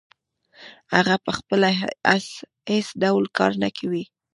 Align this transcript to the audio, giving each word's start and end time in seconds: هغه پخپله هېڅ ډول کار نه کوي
هغه 0.95 1.15
پخپله 1.25 1.69
هېڅ 2.71 2.85
ډول 3.03 3.25
کار 3.37 3.51
نه 3.63 3.69
کوي 3.77 4.03